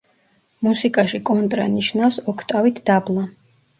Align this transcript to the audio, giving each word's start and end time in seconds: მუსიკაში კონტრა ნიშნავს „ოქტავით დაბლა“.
მუსიკაში 0.67 1.21
კონტრა 1.31 1.67
ნიშნავს 1.75 2.19
„ოქტავით 2.33 2.83
დაბლა“. 2.93 3.29